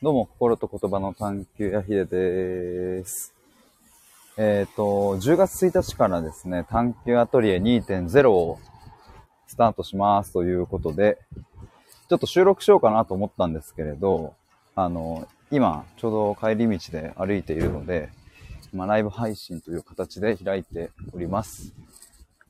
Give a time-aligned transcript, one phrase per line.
[0.00, 3.34] どうも、心と言葉の探求やひでです。
[4.36, 8.60] えっ、と、10月1日からですね、探求アトリエ2.0を
[9.48, 11.18] スタートしますということで、
[12.08, 14.34] ちょっと収録しようかなと思ったんですけれど、
[14.76, 18.10] あの、今、ちょうど帰り道で歩いているので、
[18.72, 21.74] ま、ライブ配信という形で開いております。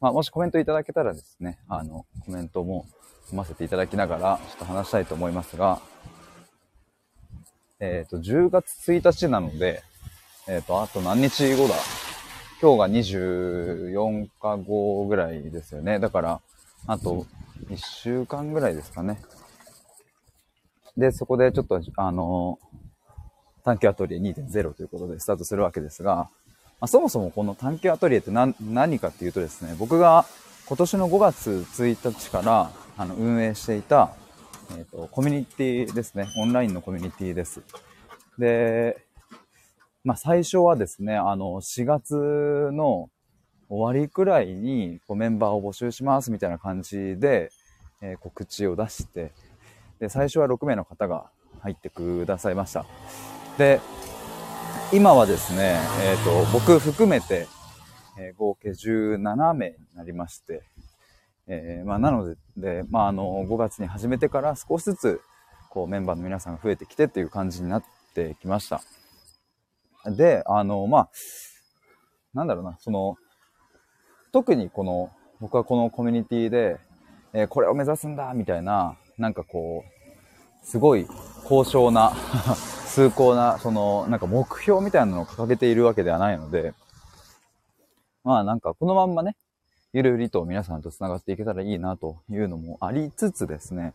[0.03, 2.85] まあ、もしコメントいただけたらですね、あの、コメントも
[3.23, 5.81] 読ませていただきながら、ちょっと話したいと思いますが、
[7.81, 9.83] えっ、と、10月1日なので、
[10.49, 11.75] えっ、と、あと何日後だ？
[12.61, 16.01] 今日が24日後ぐらいですよね。
[16.01, 16.41] だから、
[16.89, 17.25] あと
[17.71, 19.21] 1週間ぐらいですかね。
[20.97, 22.59] で、そこでちょっと、あの、
[23.65, 26.31] 探求アトリエ2.0ということでスタートするわけですが、ま
[26.81, 30.25] あ、そもそもこの探求アトリエって何何かっていうとですね、僕が
[30.67, 34.11] 今年の5月1日からあの運営していた、
[34.77, 36.29] えっ、と、コミュニティですね。
[36.37, 37.63] オンラインのコミュニティです。
[38.39, 39.05] で、
[40.05, 43.11] まあ最初はですね、あの、4月の
[43.69, 47.51] 終わりくらいにこうメンバーを募集しますみたいな感じで、
[48.01, 49.33] えー告知を出して、
[49.99, 52.87] で、最初は6名の方が入ってくださいました。
[53.59, 53.81] で、
[54.93, 57.47] 今はですね、えっ、と、僕含めて、
[58.19, 60.63] えー合計17名になりまして、
[61.49, 65.21] えーまあ、なので、で、まあ、あの、5月に始めてから少しずつ、
[65.71, 68.83] こう、メンバーの皆さんが増えてきてっていう感じになってきました。
[70.11, 71.11] で、あの、まあ、
[72.35, 73.17] なんだろうな、その、
[74.33, 75.11] 特にこの、
[75.41, 76.79] 僕はこのコミュニティで、
[77.33, 81.07] えーこれを目指すんだみたいな、なんかこう、すごい
[81.45, 82.13] 高尚な、
[82.87, 86.75] 崇高な、その、なんか目標みたいなのを掲げているわけではないので、
[88.25, 89.37] まあなんかこのまんまね、
[89.95, 93.95] ゆるゆりと皆さんと繋がっていけたらいいなというのもありつつですね、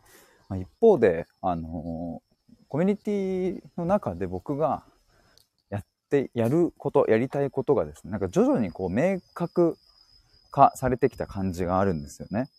[0.49, 2.22] ま、一方で、あの
[2.67, 4.83] コミュニティの中で僕が
[5.69, 9.77] やって、やること、やりたいことがですね、なんか徐々にこう明確
[10.49, 12.49] 化されてきた感じがあるんですよね。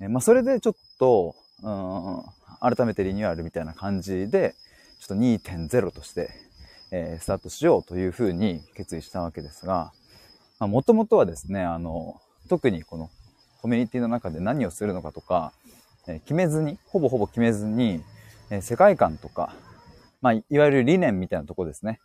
[0.00, 2.22] えまあそれでちょっと、うん、
[2.60, 4.54] 改めてリニューアルみたいな感じで、
[4.98, 6.30] ちょっと2.0として、
[6.90, 9.92] えースタートしようというふうに決意したわけですが、
[10.58, 13.10] もともとはですね、あの、特にこの
[13.60, 15.52] コミュニティの中で何をするのかとか、
[16.06, 18.02] え決めずに、ほぼほぼ決めずに、
[18.50, 19.54] え世界観とか、
[20.20, 22.00] まあ、いわゆる理念みたいなとこですね。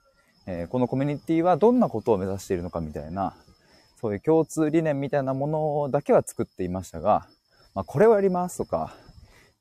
[0.46, 3.36] えこのコミュニティはどんなことを目指しているのかみたいな、
[4.00, 7.28] そういう共通理念みたいなものだけは作っていましたが、
[7.74, 8.96] まあ、これをやりますとか、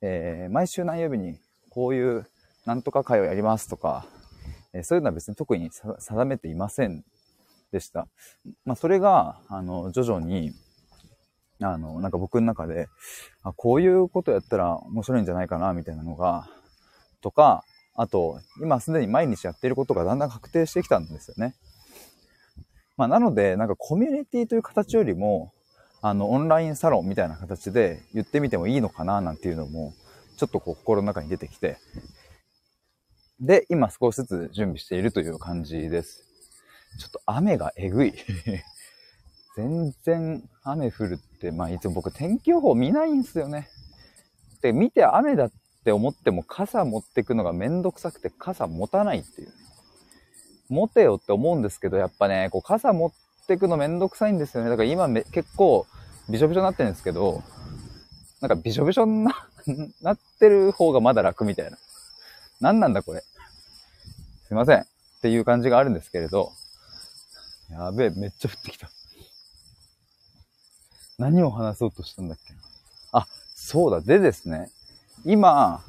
[0.02, 1.38] えー毎週何曜日に
[1.70, 2.26] こういう
[2.66, 4.06] なんとか会をやりますとか、
[4.74, 7.04] えーそういうのは別に特に定めていません
[7.72, 8.06] でした。
[8.64, 10.52] まあ、それが、あの、徐々に、
[11.60, 12.88] あの、なんか僕の中で、
[13.42, 16.48] あこういうことやったら面白いんじゃないかな、みたいなのが、
[17.20, 21.54] とか、あと、今すでに毎日やっていることがだんだん確定してきたんですよね。
[22.96, 25.52] まあ、なので、なんかコミュニティという形よりも、
[26.02, 29.94] あの、オンラインサロンみたいな形で言ってみてもいいのかな、なんていうのも、
[30.36, 31.78] ちょっとこう心の中に出てきて、
[33.40, 36.22] で、今少しずつ準備しているという感じです。
[36.98, 38.14] ちょっと雨がえぐい。
[39.56, 43.68] 全然雨降るって、まあいつも僕天気予報見ないんですよね。
[44.60, 45.52] で、見て雨だっ
[45.84, 49.48] て思っても傘持ってくのがめんどくさくて傘持たないっていう。
[50.68, 54.68] 持てよって思うんですけど、やっぱね、こう傘持ってくのめんどくさいんですよね。
[54.68, 55.86] だから今め結構
[56.28, 57.42] びしょびしょになってるんですけど、
[58.42, 59.48] なんかびしょびしょにな
[60.02, 61.78] なってる方がまだ楽みたいな。
[62.60, 63.22] 何なんだこれ。
[64.46, 64.80] すいません。
[64.80, 64.86] っ
[65.22, 66.52] ていう感じがあるんですけれど、
[67.70, 68.90] やべえ、めっちゃ降ってきた。
[71.18, 72.52] 何を話そうとしたんだっけ？
[73.12, 74.00] あ、そうだ。
[74.00, 74.70] でですね、
[75.24, 75.82] 今、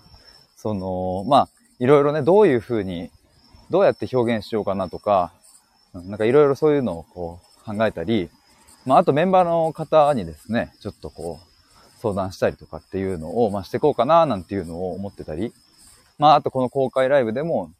[0.56, 1.50] その、まあ、
[1.80, 3.12] いろいろね、どういう風に、
[3.70, 5.34] どうやって表現しようかなとか、
[5.94, 8.30] なんかいろいろそういうのをこう考えたり、
[8.86, 15.52] まあ、あとメンバーの方にですね、ちょっとこう、相談したりとかっていうのを、まあ、してこうかな、なんていうのを思ってたり、
[16.18, 17.72] まあ、あとこの公開ライブでも、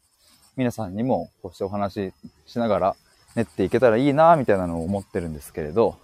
[0.56, 2.12] 皆さんにもこうしてお話
[2.46, 2.96] ししながら
[3.36, 5.96] 練っていけたらいいな、みたいなのを思ってるんですけれど、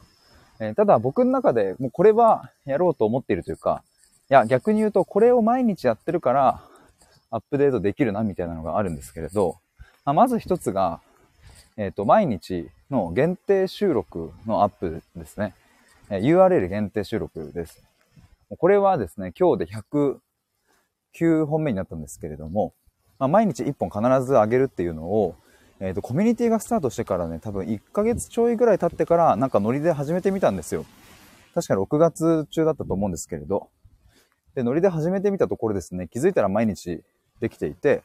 [0.61, 3.83] えーただ僕の中でもうこれはやろうと思っているというか、
[4.31, 6.63] いや、逆に言うとこれを毎日やってるから
[7.31, 9.57] アップデートできるな、みたいなのがあるんですけれど、
[10.05, 11.01] まあ、まず一つが、
[11.77, 15.55] えっ、と、毎日の限定収録のアップですね。
[16.11, 17.83] えー URL 限定収録です。
[18.59, 19.73] これはですね、今日で
[21.13, 22.73] 109本目になったんですけれども、
[23.19, 25.35] まあ、毎日1本必ず上げるっていうのを、
[25.81, 30.85] えっ、と、コミュニティがスタートしてからね、多分1ヶ月ちょいぐらい経ってから、なんかノリで始めてみたんですよ。
[31.55, 33.69] 確か6月中だったと思うんですけれど。
[34.55, 37.03] で、ノリで始めてみたところですね、気づいたら毎日
[37.41, 38.03] できていて、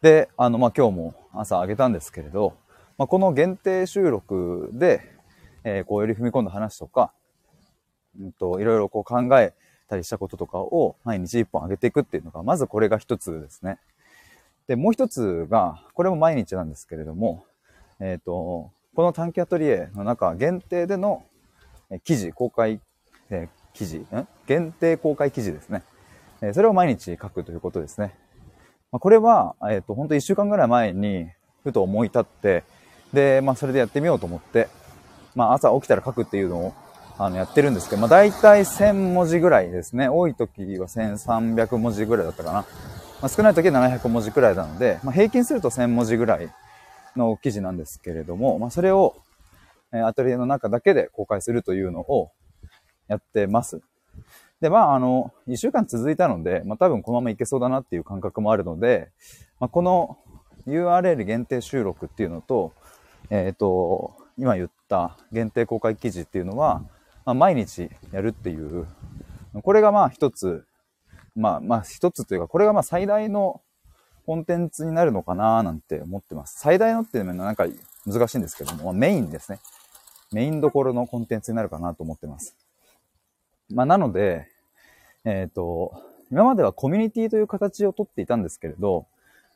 [0.00, 2.54] で、あの、まあ、今日も朝あげたんですけれど、
[2.98, 5.02] まあ、この限定収録で、
[5.64, 7.12] えー、こうより踏み込んだ話とか、
[8.18, 9.54] うんと、いろいろこう考え
[9.88, 13.78] たりしたこととかを毎日一本上げていくっていうのが、まずこれが一つですね。
[14.66, 17.44] で、もう一つが、これも毎日なんですけれども、
[18.00, 21.24] えっ、ー、と、この短期アトリエの中限定での
[22.04, 22.80] 記事、公開、
[23.30, 25.82] えー、記事、ん限定公開記事ですね。
[26.42, 28.14] え、それを毎日書くということですね。
[28.90, 31.28] ま、これは、えっ、ー、と、本当1週間ぐらい前に、
[31.62, 32.64] ふと思い立って、
[33.12, 34.68] で、まあ、それでやってみようと思って、
[35.34, 36.74] まあ、朝起きたら書くっていうのを、
[37.18, 40.08] あの、やってるんですけど、まあ、大体1000文字ぐらいですね。
[40.08, 42.64] 多い時は1300文字ぐらいだったかな。
[43.22, 46.50] まあ、少ない時は700文字くらいなので、まあ、平均すると1000文字ぐらい
[47.14, 49.14] の記事なんですけれども、まあ、それを、
[49.94, 52.32] えアトリエの中だけで公開するというのを
[53.06, 53.80] やってます。
[54.60, 59.10] で、まあ、あの、1週間続いたので、まあ、多分このままいけそうだなっていう感覚もあるので、
[59.60, 60.18] まあ、この
[60.66, 62.72] URL 限定収録っていうのと、
[63.30, 66.80] えっ、ー、と、今言った限定公開記事っていうのは、
[67.24, 68.86] まあ、毎日やるっていう、
[69.62, 70.64] これがまあ一つ、
[71.34, 73.60] まあまあ一つというか、これがまあ最大の
[74.26, 76.60] コンテンツになるのかななんて思ってます。
[76.60, 77.66] 最大のっていうのはなんか
[78.06, 79.58] 難しいんですけども、まあ、メインですね。
[80.32, 82.56] メインどころのコンテンツになるかなと思ってます。
[83.70, 84.48] まあなので、
[85.24, 85.92] えっ、ー、と、
[86.30, 89.06] 今まではコミュニティという形をとっていたんですけれど、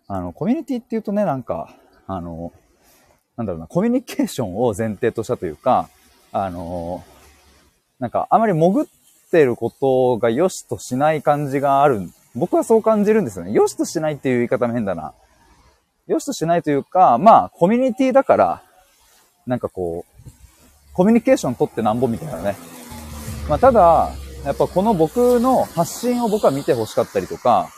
[0.09, 1.75] あの、コミュニティっていうとね、なんか、
[2.07, 2.53] あの、
[3.37, 5.89] なんだろうな、コミュニケーションを前提としたというか、
[6.33, 7.05] あの、
[7.99, 8.87] なんか、あまり潜っ
[9.27, 12.01] ってることが良しとしない感じがある。
[12.35, 13.53] 僕はそう感じるんですよね。
[13.53, 15.15] 良しとしないっていう言い方も変だな。
[16.07, 18.63] 良しとしないというか、まあ、コミュニティだから、
[19.47, 20.31] なんかこう、
[20.93, 22.57] コミュニケーション取ってなんぼみたいなね。
[23.49, 24.11] まあ、ただ、
[24.45, 27.69] やっぱこの僕の発信を僕は見て欲しかったりとか、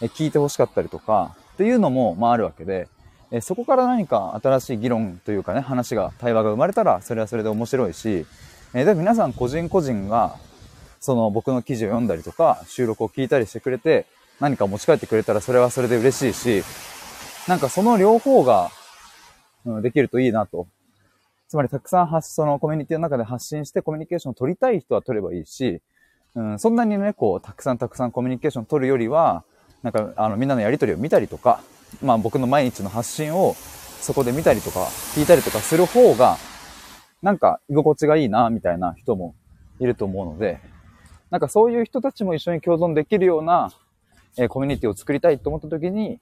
[0.00, 2.88] 聞いて欲しかったりとか、っていうのも、まああるわけで、
[3.42, 8.26] そこから何か新しい議論というかね、話が、対話が生まれたら、それはそれで面白いし、
[8.74, 10.36] えで皆さん個人個人が、
[11.04, 14.06] その僕の記事を読んだりとか、収録を聞いたりしてくれて、
[14.40, 16.64] 何か持ち帰ってくれたらそれはそれで嬉しいし、
[17.46, 18.70] なんかその両方が、
[19.66, 20.66] うん、できるといいなと。
[21.46, 25.82] つまりたくさん発、そのコミュニティの中で発信してコミュニケーションを取りたい人は取ればいいし、
[26.36, 29.44] うん、そんなにね、こう、たくさんたくさんコミュニケーション取るよりは、
[29.82, 31.60] なんか、あの、みんなのやりとりを見たりとか、
[32.02, 33.54] まあ僕の毎日の発信を
[34.00, 36.38] そこで見たりとか、聞いたりとかする方が、
[37.20, 39.34] なんか居心地がいいな、みたいな人も
[39.80, 40.60] いると思うので、
[41.34, 43.72] なんかそういう人たちも一緒に共存できるような、
[44.38, 46.20] えー、コミュニティを作りたいと思った時に、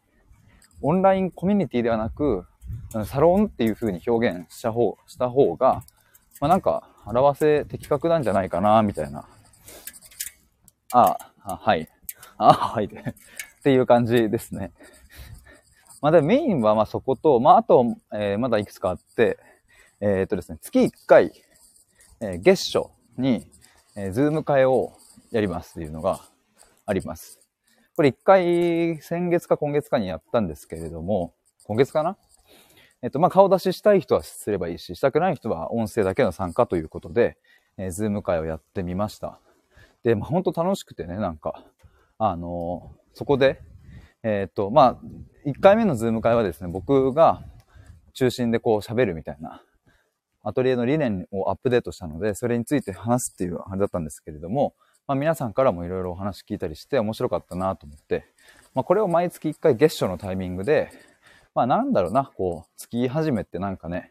[0.80, 2.46] オンラインコミュニティではなく、
[3.04, 5.84] サロンっていう風に表現した方、した方が、
[6.40, 9.28] まあ、なんか、表せ的確なんじゃないかな、みたいな。
[10.94, 11.86] ああ、はい。
[12.38, 12.86] ああ、はい。
[12.86, 12.90] っ
[13.62, 14.72] ていう感じですね。
[16.00, 19.38] まあ、でメインはまあそこと、まあ、あと、えー、まだいくつかあって、
[20.00, 21.32] えー、っとですね、月1回、
[22.22, 22.88] えー、月初
[23.18, 23.46] に、
[23.94, 24.94] えー、ズーム会を
[25.32, 26.20] やりますっていうのが
[26.84, 27.40] あります。
[27.96, 31.34] これ1回、先月か今月かにやったんですけれども、
[31.64, 32.18] 今月かな？
[33.00, 37.38] えっと、まあ、顔出ししたい人はすればいいし、したくない人は音声だけの参加ということで、
[37.78, 39.40] えー、ズーム会をやってみました。
[40.04, 41.64] で、まあ、本当楽しくてね、なんか、
[42.18, 43.60] あのー、そこで、
[44.22, 47.42] えっ、と、まあ、1回目のズーム会はですね、僕が
[48.12, 49.64] 中心でこう喋るみたいな、
[50.42, 54.74] アトリエの理念をアップデートしたので、それについて話すっていうあれだったんですけれども、
[55.12, 58.24] まあ、皆さんからもいろいろお話聞いたりして面白かったなと思って、
[58.74, 60.90] まあ、これを毎月1回月初のタイミングで、
[61.54, 64.10] まあなんだろうな、こう、月始めってなんかね、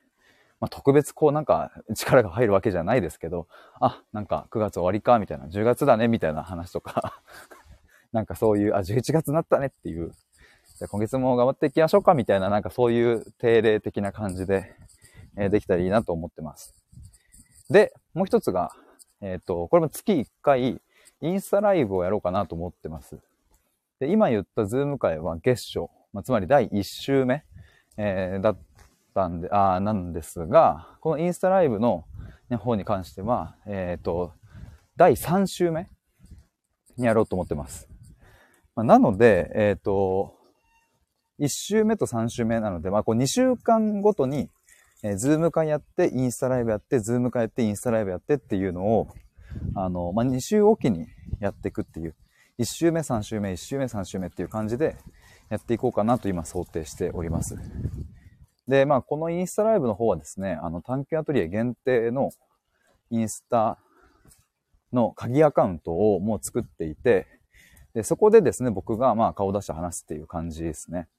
[0.59, 3.47] まあ特別こうなんか力が入るわけじゃないですけど、
[3.79, 7.19] あ、なんか9月終わりか、みたいな、10月だね、みたいな話とか
[8.13, 10.11] なんかそういう、あ、11月になったねっていう、
[10.77, 14.75] じゃ今月も頑張っていきましょうか、みたいな、なんかそういう定例的な感じで、
[15.35, 16.75] えー、できたらいいなと思ってます。
[17.71, 18.71] で、もう一つが、
[19.21, 20.81] えっ、ー、と、これも月1回、
[21.21, 23.17] インスタライブをやろうかなと思ってます。
[23.99, 27.43] で、今言ったズーム会は月初、まあ、つまり第1週目、
[27.97, 28.57] えー、だっ
[29.13, 32.05] たんで、あなんですが、このインスタライブの、
[32.57, 34.33] 方に関しては、えっ、ー、と、
[34.97, 35.87] 第3週目
[36.97, 37.87] にやろうと思ってます。
[38.75, 40.35] まあ、なので、えっ、ー、と、
[41.39, 44.49] 1週目と3週目なので、まあ、こう2週間ごとに、
[45.01, 49.07] えー、ズーム会やって、インスタライブやって、ズーム会やって、インスタライブやってっていうのを、
[49.75, 51.07] あの、まあ、2週おきに
[51.39, 52.15] やっていくっていう、
[52.59, 54.97] 1週目、3週目、1週目、3週目っていう感じで、
[55.51, 57.57] やっていこうかなと今想定しております。
[58.69, 62.31] で、まあ、このインスタライブの方はですね、あの、探検アトリエ限定の
[63.09, 63.77] インスタ
[64.93, 67.27] の鍵アカウントをもう作っていて、
[67.93, 71.09] で、そこでですね、僕がまあ顔出して話すっていう感じですね。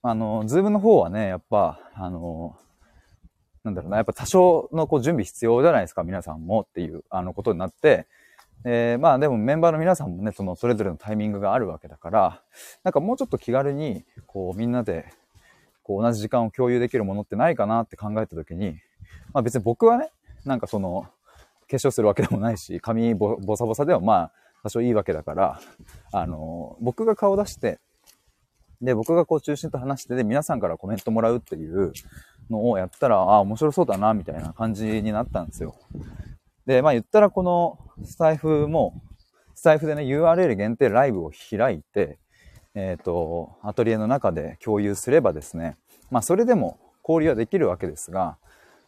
[0.00, 2.56] あの、ズームの方はね、やっぱ、あの、
[3.64, 8.06] なんだろうな、やっぱ多少のこう準備必要じゃないですか、皆さんもっていう、あの、ことになって、
[8.64, 12.42] えー、まあでもメンバーの皆さんもね、そのそれぞれのタイミングがあるわけだから、
[12.82, 15.06] なんかもうちょっと気軽に、こうみんなで、
[15.82, 18.78] こう同じ時間を共有できるものってないかなって考えたときに、
[19.32, 20.10] まあ別に僕はね、
[20.44, 21.06] なんかその、
[21.70, 25.60] 化粧するわけでもないし、髪ボボサボサでもまあ多少いいわけだから、
[26.12, 27.80] あの、僕が顔出して、
[28.80, 31.92] で、僕がこう中心と話してで、皆さんからコメントもらうっていう
[32.50, 35.74] のをやったら、ああ、面白そうだな、みたいな感じになったんですよ。
[36.66, 39.02] で、まあ言ったらこのスタイフも、
[39.54, 42.18] スタイフでね、URL 限定ライブを開いて、
[42.74, 45.76] えっ、ー、と、アトリエの中で共有すればですね、
[46.10, 48.36] まあそれでも交流はできるわけですが、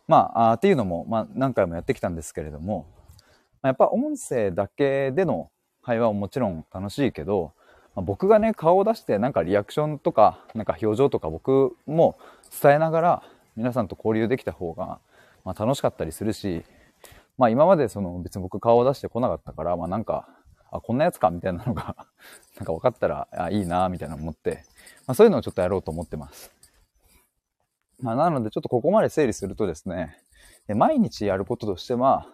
[0.08, 2.86] まあ、あっていうのも、まあ何回もやってきたんですけれども、
[3.62, 5.50] やっぱ音声だけでの
[5.82, 7.52] 会話はもちろん楽しいけど、
[7.94, 12.16] まあ、僕がね、顔を出してなんかリアクションとか、なんか表情とか僕も
[12.62, 13.22] 伝えながら
[13.56, 15.00] 皆さんと交流できた方が、
[15.44, 16.64] まあ楽しかったりするし、
[17.38, 20.28] まあ今までその別に僕顔を出してこなかったから、まあなんか、
[20.70, 21.96] あ、こんなやつかみたいなのが
[22.56, 24.64] なんか分かったら、あ、いいなみたいな思って、
[25.06, 26.52] まあそういうのをちょっとやろうと思ってます。
[28.00, 30.16] まあなのでちょっとここまで整理するとですね、
[30.68, 32.26] 毎日やることとしては、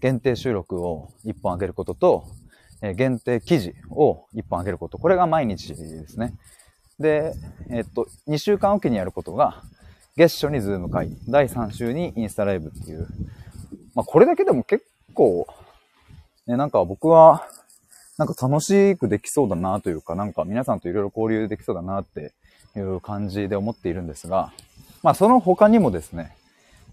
[0.00, 2.24] 限定収録を1本あげることと、
[2.96, 4.98] 限定記事を1本あげること。
[4.98, 6.34] これが毎日ですね。
[6.98, 7.34] で、
[7.70, 9.62] えっと、2週間おきにやることが、
[10.18, 13.06] 月初にズーム会、第3週にインスタライブっていう、
[13.94, 14.84] まあ、これだけでも結
[15.14, 15.46] 構、
[16.48, 17.46] ね、なんか僕は、
[18.18, 22.32] なんか楽しくできそうだなというか、なんか皆さんといろいろ交流できそうだなって
[22.76, 24.52] いう感じで思っているんですが、
[25.04, 26.34] まあその他にもですね、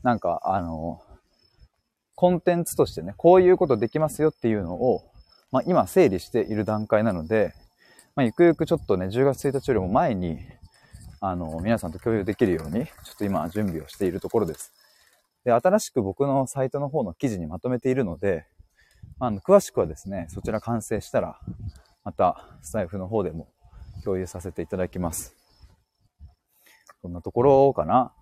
[0.03, 1.01] なんかあの、
[2.13, 5.01] コンテンツとしてね、こういうことできますよっていうのを、
[5.51, 7.55] まあ今整理している段階なので、
[8.15, 10.37] まあゆくゆくちょっとね、10月1日よりも前に、
[11.21, 14.73] あの、皆さんと共有できるように、ちょっと今準備をしているところです。
[15.43, 18.45] で、新しく僕のサイトの方の記事にまとめているので、
[19.19, 21.39] あの、詳しくはですね、そちら完成したら、
[22.03, 23.47] また、スタイフの方でも
[24.03, 25.35] 共有させていただきます。
[27.01, 28.13] こんなところかな。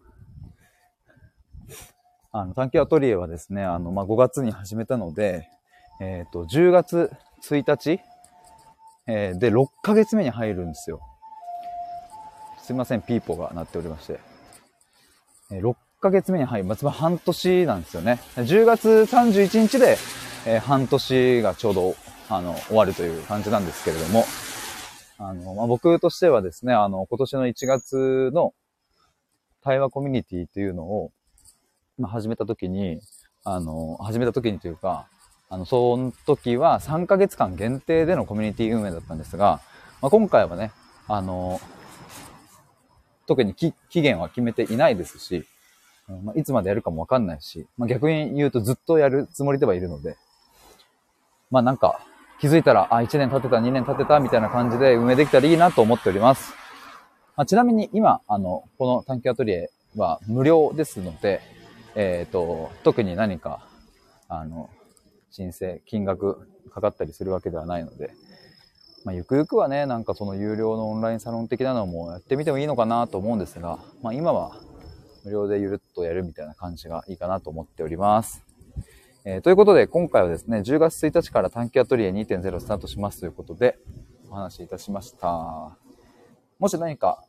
[2.31, 5.50] あの、探検アトリエはですね、あの、まあ、5月に始めたので、
[6.01, 7.12] えっ、ー、と、10月
[7.43, 8.01] 1日、
[9.07, 11.00] えー、で、6ヶ月目に入るんですよ。
[12.63, 14.20] すいません、ピーポーが鳴っておりまして。
[15.51, 16.65] え、6ヶ月目に入る。
[16.65, 18.22] まあ、つまり半年なんですよね。
[18.38, 19.98] 10月31日で、
[20.46, 21.96] えー、半年がちょうど、
[22.29, 24.24] あの、終わるという感じなんですけれども、
[25.17, 28.53] あの、まあ、僕としてはですね、あの、今年の1月の
[29.62, 31.12] 対話コミュニティというのを、
[31.98, 33.01] まあ、始めた時に、
[33.43, 35.08] あの、始めた時にというか、
[35.50, 39.60] あの、その時は3ヶ月間限定でのコミュニティ運営だったんですが、
[40.01, 40.72] まあ、今回はね、
[41.10, 41.60] あの、
[43.27, 45.46] 特に期限は決めていないですし、
[46.08, 50.18] まあ、いつまでやるかもわかんないし、まあ、逆に言うとずっとやるつもりではいるので、
[51.50, 52.01] まあなんか
[52.44, 56.53] 気づいたら、あ、1年経てた、2年経てたみたいな感じで運営できたらいいなと思っております。
[57.38, 61.42] まあ、ちなみに今、あの、この探求アトリエは無料ですので、
[61.96, 63.65] えっ、ー、と、特に何か、
[64.27, 64.70] あの、
[65.32, 68.13] 申請、金額かかったりするわけではないので、
[69.05, 74.57] まあ、ゆくゆくはね、なんかその有料のオンラインサロン的なのもやってみてもいいのかなと思うんですが、まあ今は
[75.25, 78.45] 無料でゆるっとやるみたいな感じがいいかなと思っております。
[79.25, 83.77] えー、ということで、今回はですね、10月1日から短期アトリエ2.0スタートしますということで、
[84.29, 85.77] お話しいたしました。
[86.60, 87.24] もし何か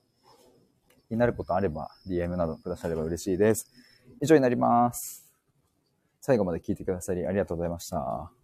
[1.09, 3.71] 気になることあれば、DM などくだされば嬉しいです。
[4.21, 5.25] 以上になります。
[6.21, 8.44] 最後まで聞いてくださりありがとうございました。